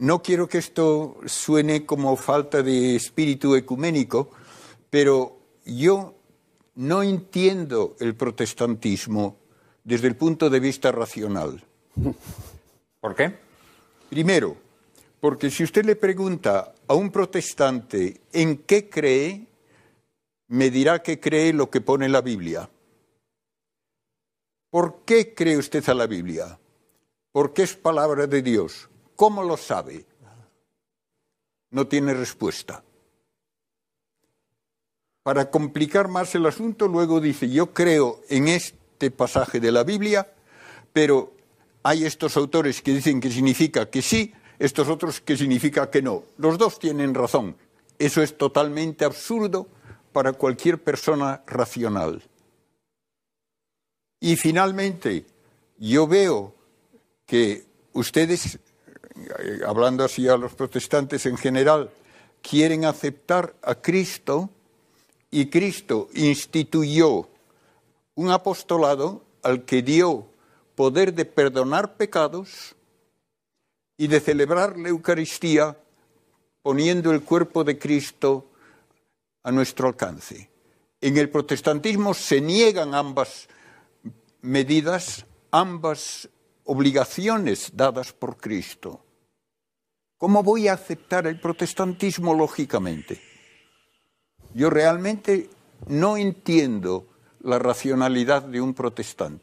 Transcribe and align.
no 0.00 0.22
quiero 0.22 0.48
que 0.48 0.58
esto 0.58 1.18
suene 1.26 1.84
como 1.84 2.16
falta 2.16 2.62
de 2.62 2.96
espíritu 2.96 3.54
ecuménico, 3.54 4.30
pero 4.88 5.38
yo 5.66 6.14
no 6.76 7.02
entiendo 7.02 7.96
el 8.00 8.14
protestantismo 8.14 9.36
desde 9.84 10.08
el 10.08 10.16
punto 10.16 10.48
de 10.48 10.58
vista 10.58 10.90
racional. 10.90 11.62
¿Por 13.00 13.14
qué? 13.14 13.36
Primero, 14.08 14.56
porque 15.20 15.50
si 15.50 15.64
usted 15.64 15.84
le 15.84 15.96
pregunta 15.96 16.74
a 16.86 16.94
un 16.94 17.10
protestante 17.10 18.22
en 18.32 18.56
qué 18.58 18.88
cree, 18.88 19.46
me 20.48 20.70
dirá 20.70 21.02
que 21.02 21.20
cree 21.20 21.52
lo 21.52 21.68
que 21.68 21.82
pone 21.82 22.08
la 22.08 22.22
Biblia. 22.22 22.70
¿Por 24.70 25.02
qué 25.04 25.34
cree 25.34 25.58
usted 25.58 25.86
a 25.90 25.94
la 25.94 26.06
Biblia? 26.06 26.58
Porque 27.32 27.64
es 27.64 27.76
palabra 27.76 28.26
de 28.26 28.40
Dios. 28.40 28.88
¿Cómo 29.20 29.42
lo 29.42 29.58
sabe? 29.58 30.06
No 31.72 31.86
tiene 31.86 32.14
respuesta. 32.14 32.82
Para 35.22 35.50
complicar 35.50 36.08
más 36.08 36.34
el 36.34 36.46
asunto, 36.46 36.88
luego 36.88 37.20
dice, 37.20 37.50
yo 37.50 37.74
creo 37.74 38.22
en 38.30 38.48
este 38.48 39.10
pasaje 39.10 39.60
de 39.60 39.72
la 39.72 39.84
Biblia, 39.84 40.32
pero 40.94 41.34
hay 41.82 42.06
estos 42.06 42.34
autores 42.38 42.80
que 42.80 42.94
dicen 42.94 43.20
que 43.20 43.30
significa 43.30 43.90
que 43.90 44.00
sí, 44.00 44.32
estos 44.58 44.88
otros 44.88 45.20
que 45.20 45.36
significa 45.36 45.90
que 45.90 46.00
no. 46.00 46.22
Los 46.38 46.56
dos 46.56 46.78
tienen 46.78 47.12
razón. 47.12 47.56
Eso 47.98 48.22
es 48.22 48.38
totalmente 48.38 49.04
absurdo 49.04 49.66
para 50.14 50.32
cualquier 50.32 50.82
persona 50.82 51.42
racional. 51.46 52.22
Y 54.18 54.36
finalmente, 54.36 55.26
yo 55.76 56.06
veo 56.06 56.54
que 57.26 57.66
ustedes, 57.92 58.58
eh, 59.42 59.60
hablando 59.66 60.04
así 60.04 60.28
a 60.28 60.36
los 60.36 60.54
protestantes 60.54 61.26
en 61.26 61.36
general, 61.36 61.90
quieren 62.42 62.84
aceptar 62.84 63.54
a 63.62 63.74
Cristo 63.74 64.50
y 65.30 65.46
Cristo 65.46 66.08
instituyó 66.14 67.28
un 68.14 68.30
apostolado 68.30 69.22
al 69.42 69.64
que 69.64 69.82
dio 69.82 70.26
poder 70.74 71.14
de 71.14 71.24
perdonar 71.24 71.96
pecados 71.96 72.74
y 73.96 74.06
de 74.08 74.20
celebrar 74.20 74.78
la 74.78 74.88
Eucaristía 74.88 75.76
poniendo 76.62 77.10
el 77.10 77.22
cuerpo 77.22 77.64
de 77.64 77.78
Cristo 77.78 78.46
a 79.42 79.52
nuestro 79.52 79.88
alcance. 79.88 80.50
En 81.00 81.16
el 81.16 81.30
protestantismo 81.30 82.12
se 82.12 82.40
niegan 82.40 82.94
ambas 82.94 83.48
medidas, 84.42 85.24
ambas 85.50 86.28
obligaciones 86.64 87.70
dadas 87.74 88.12
por 88.12 88.36
Cristo. 88.36 89.02
¿Cómo 90.20 90.42
voy 90.42 90.68
a 90.68 90.74
aceptar 90.74 91.26
el 91.26 91.40
protestantismo 91.40 92.34
lógicamente? 92.34 93.22
Yo 94.52 94.68
realmente 94.68 95.48
no 95.88 96.18
entiendo 96.18 97.08
la 97.42 97.58
racionalidad 97.58 98.42
de 98.42 98.60
un 98.60 98.74
protestante. 98.74 99.38